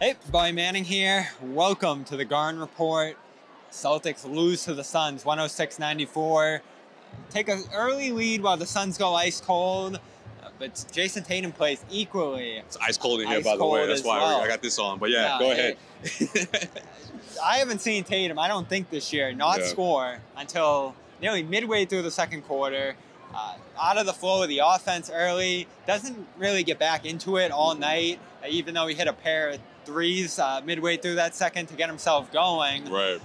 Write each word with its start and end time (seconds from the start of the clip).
Hey, 0.00 0.14
Bobby 0.30 0.52
Manning 0.52 0.84
here. 0.84 1.28
Welcome 1.42 2.04
to 2.04 2.16
the 2.16 2.24
Garden 2.24 2.60
Report. 2.60 3.16
Celtics 3.70 4.24
lose 4.24 4.64
to 4.64 4.74
the 4.74 4.82
Suns 4.84 5.24
106-94. 5.24 6.60
Take 7.28 7.48
an 7.48 7.62
early 7.74 8.10
lead 8.10 8.42
while 8.42 8.56
the 8.56 8.66
Suns 8.66 8.96
go 8.96 9.14
ice 9.14 9.40
cold. 9.40 10.00
But 10.58 10.84
Jayson 10.92 11.24
Tatum 11.24 11.52
plays 11.52 11.84
equally. 11.90 12.58
It's 12.58 12.76
ice 12.78 12.98
cold 12.98 13.20
in 13.20 13.28
here, 13.28 13.38
Ice 13.38 13.44
by 13.44 13.56
the 13.56 13.66
way. 13.66 13.86
That's 13.86 14.02
why 14.02 14.18
well. 14.18 14.40
I 14.40 14.48
got 14.48 14.62
this 14.62 14.78
on. 14.78 14.98
But 14.98 15.10
yeah, 15.10 15.38
Yeah, 15.38 15.38
go 15.38 15.50
it- 15.50 15.78
ahead. 16.38 16.68
I 17.44 17.56
haven't 17.58 17.80
seen 17.80 18.04
Tatum, 18.04 18.38
I 18.38 18.48
don't 18.48 18.68
think 18.68 18.90
this 18.90 19.12
year, 19.12 19.32
not 19.32 19.60
Yeah. 19.60 19.66
score 19.66 20.18
until 20.36 20.94
nearly 21.22 21.42
midway 21.42 21.84
through 21.86 22.02
the 22.02 22.10
second 22.10 22.42
quarter. 22.42 22.96
Uh, 23.34 23.54
out 23.80 23.96
of 23.96 24.06
the 24.06 24.12
flow 24.12 24.42
of 24.42 24.48
the 24.48 24.58
offense 24.58 25.08
early, 25.12 25.66
doesn't 25.86 26.26
really 26.36 26.62
get 26.64 26.78
back 26.78 27.06
into 27.06 27.36
it 27.36 27.50
all 27.52 27.74
night, 27.74 28.18
even 28.48 28.74
though 28.74 28.86
he 28.88 28.94
hit 28.94 29.06
a 29.06 29.12
pair 29.12 29.50
of 29.50 29.58
threes 29.94 30.38
uh, 30.38 30.60
midway 30.64 30.96
through 30.96 31.16
that 31.16 31.34
second 31.34 31.66
to 31.66 31.74
get 31.74 31.88
himself 31.88 32.32
going. 32.32 32.88
right. 32.90 33.20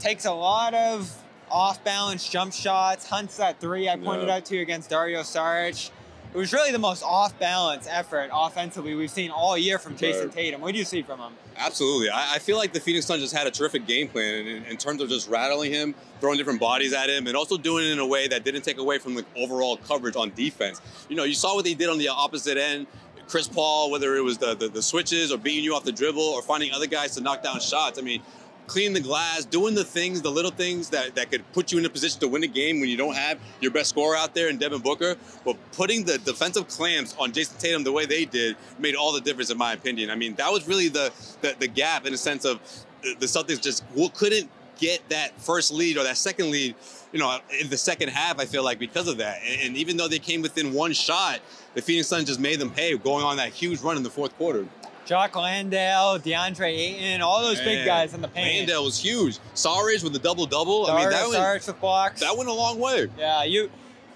takes 0.00 0.24
a 0.24 0.32
lot 0.32 0.74
of 0.74 1.16
off 1.50 1.82
balance 1.84 2.28
jump 2.28 2.52
shots, 2.52 3.06
hunts 3.08 3.36
that 3.36 3.60
three 3.60 3.88
I 3.88 3.96
pointed 3.96 4.26
Yeah. 4.26 4.36
out 4.36 4.44
to 4.46 4.56
you 4.56 4.62
against 4.62 4.90
Dario 4.90 5.20
Saric. 5.20 5.90
It 6.34 6.38
was 6.38 6.52
really 6.52 6.72
the 6.72 6.78
most 6.78 7.02
off 7.04 7.38
balance 7.38 7.86
effort 7.88 8.30
offensively 8.32 8.94
we've 8.94 9.10
seen 9.10 9.30
all 9.30 9.56
year 9.56 9.78
from 9.78 9.96
Jayson 9.96 10.22
Right. 10.28 10.32
Tatum. 10.32 10.60
What 10.62 10.72
do 10.72 10.78
you 10.78 10.84
see 10.84 11.02
from 11.02 11.20
him? 11.20 11.32
Absolutely. 11.58 12.08
I, 12.08 12.34
I 12.36 12.38
feel 12.38 12.56
like 12.56 12.72
the 12.72 12.80
Phoenix 12.80 13.04
Suns 13.06 13.20
just 13.20 13.36
had 13.36 13.46
a 13.46 13.50
terrific 13.50 13.86
game 13.86 14.08
plan 14.08 14.46
in, 14.46 14.64
in 14.64 14.76
terms 14.78 15.02
of 15.02 15.10
just 15.10 15.28
rattling 15.28 15.70
him, 15.72 15.94
throwing 16.20 16.38
different 16.38 16.58
bodies 16.58 16.94
at 16.94 17.10
him, 17.10 17.26
and 17.26 17.36
also 17.36 17.58
doing 17.58 17.84
it 17.84 17.90
in 17.92 17.98
a 17.98 18.06
way 18.06 18.26
that 18.28 18.44
didn't 18.44 18.62
take 18.62 18.78
away 18.78 18.98
from 18.98 19.14
the 19.14 19.24
overall 19.36 19.76
coverage 19.76 20.16
on 20.16 20.32
defense. 20.34 20.80
You 21.10 21.16
know, 21.16 21.24
you 21.24 21.34
saw 21.34 21.54
what 21.54 21.64
they 21.66 21.74
did 21.74 21.90
on 21.90 21.98
the 21.98 22.08
opposite 22.08 22.56
end. 22.56 22.86
Chris 23.32 23.48
Paul, 23.48 23.90
whether 23.90 24.14
it 24.14 24.20
was 24.20 24.36
the, 24.36 24.54
the, 24.54 24.68
the 24.68 24.82
switches 24.82 25.32
or 25.32 25.38
beating 25.38 25.64
you 25.64 25.74
off 25.74 25.84
the 25.84 25.90
dribble 25.90 26.20
or 26.20 26.42
finding 26.42 26.70
other 26.70 26.86
guys 26.86 27.14
to 27.14 27.22
knock 27.22 27.42
down 27.42 27.60
shots. 27.60 27.98
I 27.98 28.02
mean, 28.02 28.20
cleaning 28.66 28.92
the 28.92 29.00
glass, 29.00 29.46
doing 29.46 29.74
the 29.74 29.84
things, 29.84 30.20
the 30.20 30.30
little 30.30 30.50
things 30.50 30.90
that, 30.90 31.14
that 31.14 31.30
could 31.30 31.50
put 31.54 31.72
you 31.72 31.78
in 31.78 31.86
a 31.86 31.88
position 31.88 32.20
to 32.20 32.28
win 32.28 32.44
a 32.44 32.46
game 32.46 32.78
when 32.78 32.90
you 32.90 32.98
don't 32.98 33.14
have 33.14 33.40
your 33.62 33.70
best 33.70 33.88
scorer 33.88 34.14
out 34.14 34.34
there 34.34 34.50
in 34.50 34.58
Devin 34.58 34.82
Booker. 34.82 35.16
But 35.46 35.56
putting 35.72 36.04
the 36.04 36.18
defensive 36.18 36.68
clamps 36.68 37.16
on 37.18 37.32
Jayson 37.32 37.58
Tatum 37.58 37.84
the 37.84 37.92
way 37.92 38.04
they 38.04 38.26
did 38.26 38.54
made 38.78 38.94
all 38.96 39.12
the 39.14 39.20
difference, 39.22 39.48
in 39.48 39.56
my 39.56 39.72
opinion. 39.72 40.10
I 40.10 40.14
mean, 40.14 40.34
that 40.34 40.52
was 40.52 40.68
really 40.68 40.88
the, 40.88 41.10
the, 41.40 41.56
the 41.58 41.68
gap 41.68 42.04
in 42.04 42.12
a 42.12 42.18
sense 42.18 42.44
of 42.44 42.60
the 43.00 43.24
Celtics 43.24 43.62
just 43.62 43.82
couldn't 44.12 44.50
get 44.82 45.08
that 45.10 45.40
first 45.40 45.70
lead 45.72 45.96
or 45.96 46.02
that 46.02 46.16
second 46.16 46.50
lead, 46.50 46.74
you 47.12 47.20
know, 47.20 47.38
in 47.60 47.70
the 47.70 47.76
second 47.76 48.08
half, 48.08 48.40
I 48.40 48.44
feel 48.44 48.64
like, 48.64 48.78
because 48.80 49.06
of 49.06 49.18
that. 49.18 49.40
And, 49.48 49.60
and 49.62 49.76
even 49.76 49.96
though 49.96 50.08
they 50.08 50.18
came 50.18 50.42
within 50.42 50.72
one 50.74 50.92
shot, 50.92 51.40
the 51.74 51.80
Phoenix 51.80 52.08
Suns 52.08 52.26
just 52.26 52.40
made 52.40 52.58
them 52.58 52.70
pay, 52.70 52.96
going 52.98 53.24
on 53.24 53.36
that 53.36 53.50
huge 53.52 53.80
run 53.80 53.96
in 53.96 54.02
the 54.02 54.10
fourth 54.10 54.36
quarter. 54.36 54.66
Jock 55.06 55.34
Landale, 55.36 56.18
DeAndre 56.18 56.68
Ayton, 56.68 57.22
all 57.22 57.42
those 57.42 57.60
big 57.60 57.86
guys 57.86 58.12
in 58.14 58.20
the 58.22 58.28
paint. 58.28 58.58
Landale 58.68 58.84
was 58.84 58.98
huge. 58.98 59.38
Saric 59.54 60.02
with 60.02 60.12
the 60.12 60.18
double 60.18 60.46
double. 60.46 60.86
I 60.86 61.00
mean, 61.00 61.10
that 61.10 61.28
went, 61.28 61.40
Saric 61.40 61.66
with 61.66 61.80
blocks. 61.80 62.20
that 62.20 62.36
went 62.36 62.48
a 62.48 62.52
long 62.52 62.78
way. 62.78 63.08
yeah, 63.18 63.44
you 63.44 63.70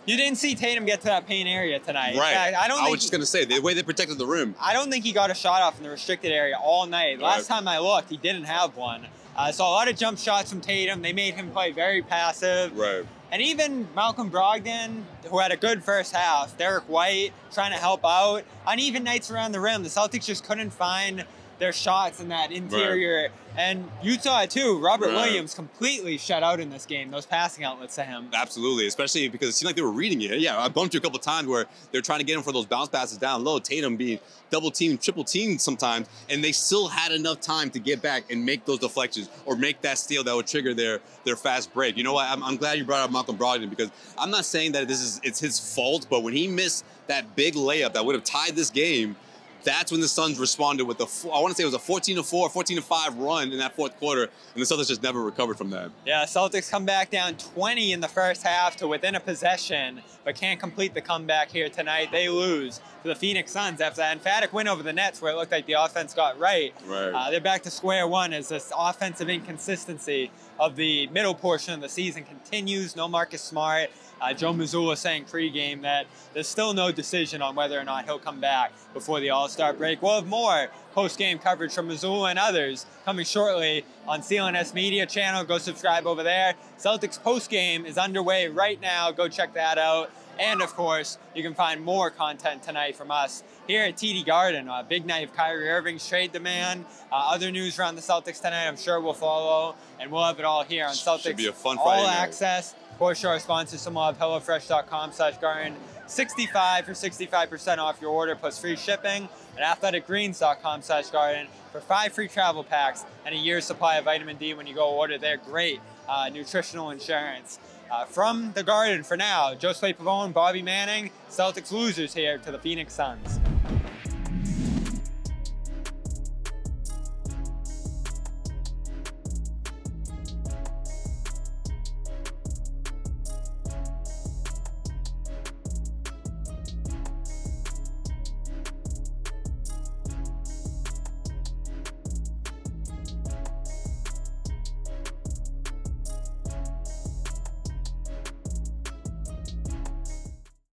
you 0.04 0.16
didn't 0.16 0.36
see 0.38 0.54
Tatum 0.54 0.84
get 0.84 1.00
to 1.00 1.06
that 1.06 1.26
paint 1.26 1.48
area 1.48 1.80
tonight. 1.80 2.16
Right. 2.16 2.32
fact, 2.34 2.56
I 2.56 2.68
don't 2.68 2.80
I 2.80 2.88
was 2.88 3.00
just 3.00 3.10
gonna 3.12 3.26
say 3.26 3.44
the 3.44 3.58
way 3.60 3.74
they 3.74 3.82
protected 3.82 4.18
the 4.18 4.26
rim. 4.26 4.54
I 4.60 4.72
don't 4.72 4.88
think 4.90 5.04
he 5.04 5.10
got 5.12 5.30
a 5.32 5.34
shot 5.34 5.62
off 5.62 5.76
in 5.78 5.82
the 5.82 5.90
restricted 5.90 6.30
area 6.30 6.56
all 6.56 6.86
night. 6.86 7.18
Last 7.18 7.50
Right. 7.50 7.56
time 7.56 7.66
I 7.68 7.78
looked, 7.80 8.08
he 8.08 8.16
didn't 8.16 8.44
have 8.44 8.76
one. 8.76 9.06
Uh, 9.36 9.52
so 9.52 9.64
a 9.64 9.68
lot 9.68 9.88
of 9.88 9.96
jump 9.96 10.18
shots 10.18 10.50
from 10.50 10.60
Tatum. 10.60 11.02
They 11.02 11.12
made 11.12 11.34
him 11.34 11.50
play 11.50 11.70
very 11.70 12.02
passive. 12.02 12.76
Right. 12.76 13.04
And 13.30 13.42
even 13.42 13.88
Malcolm 13.94 14.30
Brogdon, 14.30 15.02
who 15.28 15.38
had 15.38 15.52
a 15.52 15.56
good 15.56 15.84
first 15.84 16.14
half, 16.14 16.56
Derrick 16.56 16.84
White 16.84 17.32
trying 17.52 17.72
to 17.72 17.78
help 17.78 18.04
out. 18.04 18.44
Uneven 18.66 19.04
nights 19.04 19.30
around 19.30 19.52
the 19.52 19.60
rim. 19.60 19.82
The 19.82 19.88
Celtics 19.88 20.24
just 20.24 20.44
couldn't 20.44 20.70
find 20.70 21.24
their 21.58 21.72
shots 21.72 22.20
in 22.20 22.28
that 22.28 22.52
interior. 22.52 23.30
And 23.56 23.88
you 24.02 24.14
saw 24.14 24.42
it 24.42 24.50
too. 24.50 24.78
Robert 24.78 25.06
Right. 25.06 25.28
Williams 25.28 25.54
completely 25.54 26.18
shut 26.18 26.42
out 26.42 26.60
in 26.60 26.68
this 26.68 26.84
game. 26.84 27.10
Those 27.10 27.24
passing 27.24 27.64
outlets 27.64 27.94
to 27.94 28.04
him. 28.04 28.28
Absolutely, 28.34 28.86
especially 28.86 29.28
because 29.28 29.48
it 29.48 29.52
seemed 29.52 29.66
like 29.66 29.76
they 29.76 29.82
were 29.82 29.90
reading 29.90 30.20
it. 30.20 30.40
Yeah, 30.40 30.60
I 30.60 30.68
bumped 30.68 30.92
you 30.92 30.98
a 30.98 31.02
couple 31.02 31.18
times 31.18 31.48
where 31.48 31.64
they're 31.90 32.02
trying 32.02 32.18
to 32.18 32.24
get 32.26 32.36
him 32.36 32.42
for 32.42 32.52
those 32.52 32.66
bounce 32.66 32.90
passes 32.90 33.16
down 33.16 33.44
low. 33.44 33.58
Tatum 33.58 33.96
being 33.96 34.18
double 34.50 34.70
teamed, 34.70 35.00
triple 35.00 35.24
teamed 35.24 35.60
sometimes, 35.62 36.06
and 36.28 36.44
they 36.44 36.52
still 36.52 36.88
had 36.88 37.12
enough 37.12 37.40
time 37.40 37.70
to 37.70 37.78
get 37.78 38.02
back 38.02 38.30
and 38.30 38.44
make 38.44 38.66
those 38.66 38.80
deflections 38.80 39.30
or 39.46 39.56
make 39.56 39.80
that 39.80 39.96
steal 39.96 40.22
that 40.24 40.36
would 40.36 40.46
trigger 40.46 40.74
their 40.74 41.00
their 41.24 41.36
fast 41.36 41.72
break. 41.72 41.96
You 41.96 42.04
know 42.04 42.12
what? 42.12 42.28
I'm, 42.28 42.42
I'm 42.42 42.56
glad 42.56 42.76
you 42.76 42.84
brought 42.84 43.00
up 43.00 43.10
Malcolm 43.10 43.38
Brogdon 43.38 43.70
because 43.70 43.90
I'm 44.18 44.30
not 44.30 44.44
saying 44.44 44.72
that 44.72 44.86
this 44.86 45.00
is 45.00 45.18
it's 45.24 45.40
his 45.40 45.74
fault, 45.74 46.06
but 46.10 46.22
when 46.22 46.34
he 46.34 46.46
missed 46.46 46.84
that 47.06 47.34
big 47.36 47.54
layup 47.54 47.94
that 47.94 48.04
would 48.04 48.14
have 48.14 48.24
tied 48.24 48.54
this 48.54 48.68
game. 48.68 49.16
That's 49.66 49.90
when 49.90 50.00
the 50.00 50.06
Suns 50.06 50.38
responded 50.38 50.84
with 50.84 51.00
a, 51.00 51.28
I 51.28 51.40
want 51.40 51.48
to 51.48 51.56
say 51.56 51.64
it 51.64 51.66
was 51.66 51.74
a 51.74 51.80
14 51.80 52.16
to 52.16 52.22
4, 52.22 52.48
14 52.50 52.76
to 52.76 52.82
5 52.82 53.18
run 53.18 53.50
in 53.50 53.58
that 53.58 53.74
fourth 53.74 53.98
quarter, 53.98 54.22
and 54.22 54.30
the 54.54 54.60
Celtics 54.60 54.86
just 54.86 55.02
never 55.02 55.20
recovered 55.20 55.58
from 55.58 55.70
that. 55.70 55.90
Yeah, 56.06 56.22
Celtics 56.22 56.70
come 56.70 56.84
back 56.84 57.10
down 57.10 57.34
20 57.34 57.92
in 57.92 58.00
the 58.00 58.06
first 58.06 58.44
half 58.44 58.76
to 58.76 58.86
within 58.86 59.16
a 59.16 59.20
possession, 59.20 60.02
but 60.24 60.36
can't 60.36 60.60
complete 60.60 60.94
the 60.94 61.00
comeback 61.00 61.50
here 61.50 61.68
tonight. 61.68 62.10
They 62.12 62.28
lose 62.28 62.78
to 63.02 63.08
the 63.08 63.16
Phoenix 63.16 63.50
Suns 63.50 63.80
after 63.80 63.96
that 63.96 64.12
emphatic 64.12 64.52
win 64.52 64.68
over 64.68 64.84
the 64.84 64.92
Nets, 64.92 65.20
where 65.20 65.32
it 65.32 65.36
looked 65.36 65.50
like 65.50 65.66
the 65.66 65.72
offense 65.72 66.14
got 66.14 66.38
right. 66.38 66.72
Right. 66.86 67.10
Uh, 67.10 67.30
they're 67.32 67.40
back 67.40 67.64
to 67.64 67.70
square 67.70 68.06
one 68.06 68.32
as 68.32 68.48
this 68.48 68.72
offensive 68.76 69.28
inconsistency 69.28 70.30
of 70.58 70.76
the 70.76 71.06
middle 71.08 71.34
portion 71.34 71.74
of 71.74 71.80
the 71.80 71.88
season 71.88 72.24
continues. 72.24 72.96
No 72.96 73.08
Marcus 73.08 73.42
Smart. 73.42 73.90
Uh, 74.20 74.32
Joe 74.32 74.54
Mazzulla 74.54 74.96
saying 74.96 75.26
pregame 75.26 75.82
that 75.82 76.06
there's 76.32 76.48
still 76.48 76.72
no 76.72 76.90
decision 76.90 77.42
on 77.42 77.54
whether 77.54 77.78
or 77.78 77.84
not 77.84 78.06
he'll 78.06 78.18
come 78.18 78.40
back 78.40 78.72
before 78.94 79.20
the 79.20 79.30
All 79.30 79.48
Star 79.48 79.74
break. 79.74 80.00
We'll 80.00 80.14
have 80.14 80.26
more 80.26 80.68
post 80.94 81.18
game 81.18 81.38
coverage 81.38 81.74
from 81.74 81.88
Mazzulla 81.88 82.30
and 82.30 82.38
others 82.38 82.86
coming 83.04 83.26
shortly 83.26 83.84
on 84.08 84.20
CLNS 84.20 84.72
Media 84.72 85.04
channel. 85.04 85.44
Go 85.44 85.58
subscribe 85.58 86.06
over 86.06 86.22
there. 86.22 86.54
Celtics 86.78 87.22
post 87.22 87.50
game 87.50 87.84
is 87.84 87.98
underway 87.98 88.48
right 88.48 88.80
now. 88.80 89.10
Go 89.10 89.28
check 89.28 89.52
that 89.52 89.76
out. 89.76 90.10
And 90.38 90.62
of 90.62 90.74
course, 90.74 91.18
you 91.34 91.42
can 91.42 91.54
find 91.54 91.80
more 91.80 92.10
content 92.10 92.62
tonight 92.62 92.96
from 92.96 93.10
us 93.10 93.42
here 93.66 93.82
at 93.82 93.96
TD 93.96 94.24
Garden. 94.24 94.68
A 94.68 94.84
big 94.86 95.06
night 95.06 95.28
of 95.28 95.34
Kyrie 95.34 95.68
Irving's 95.68 96.06
trade 96.06 96.32
demand. 96.32 96.84
Uh, 97.10 97.16
other 97.32 97.50
news 97.50 97.78
around 97.78 97.96
the 97.96 98.02
Celtics 98.02 98.40
tonight, 98.40 98.66
I'm 98.66 98.76
sure 98.76 99.00
we'll 99.00 99.14
follow, 99.14 99.74
and 99.98 100.10
we'll 100.10 100.24
have 100.24 100.38
it 100.38 100.44
all 100.44 100.64
here 100.64 100.84
on 100.84 100.92
Celtics. 100.92 101.22
Should 101.22 101.36
be 101.36 101.46
a 101.46 101.52
fun 101.52 101.78
all 101.78 101.84
Friday 101.84 102.06
night. 102.06 102.16
access. 102.16 102.74
Of 102.90 102.98
course, 102.98 103.24
our 103.24 103.38
sponsors, 103.38 103.80
some 103.80 103.94
have 103.96 104.18
HelloFresh.com 104.18 105.12
slash 105.12 105.36
Garden. 105.38 105.74
65 106.06 106.84
for 106.84 106.92
65% 106.92 107.78
off 107.78 108.00
your 108.00 108.10
order 108.10 108.34
plus 108.36 108.58
free 108.58 108.76
shipping. 108.76 109.28
And 109.58 109.64
AthleticGreens.com 109.64 110.82
slash 110.82 111.08
Garden 111.08 111.46
for 111.72 111.80
five 111.80 112.12
free 112.12 112.28
travel 112.28 112.62
packs 112.64 113.04
and 113.24 113.34
a 113.34 113.38
year's 113.38 113.64
supply 113.64 113.96
of 113.96 114.04
vitamin 114.04 114.36
D 114.36 114.54
when 114.54 114.66
you 114.66 114.74
go 114.74 114.88
order 114.90 115.18
their 115.18 115.36
great 115.36 115.80
uh, 116.08 116.28
nutritional 116.32 116.90
insurance. 116.90 117.58
Uh, 117.90 118.04
from 118.04 118.52
the 118.54 118.62
Garden 118.62 119.04
for 119.04 119.16
now, 119.16 119.54
Joe 119.54 119.72
Slate 119.72 119.98
Pavone, 119.98 120.32
Bobby 120.32 120.62
Manning, 120.62 121.10
Celtics 121.30 121.70
losers 121.70 122.12
here 122.12 122.38
to 122.38 122.50
the 122.50 122.58
Phoenix 122.58 122.94
Suns. 122.94 123.38